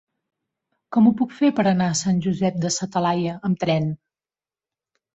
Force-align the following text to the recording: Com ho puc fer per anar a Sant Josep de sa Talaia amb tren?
Com 0.97 1.09
ho 1.09 1.13
puc 1.19 1.35
fer 1.41 1.51
per 1.59 1.67
anar 1.73 1.91
a 1.91 1.99
Sant 2.01 2.23
Josep 2.29 2.59
de 2.65 2.75
sa 2.81 2.91
Talaia 2.99 3.39
amb 3.51 3.63
tren? 3.67 3.91